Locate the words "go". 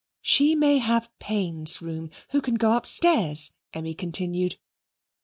2.55-2.75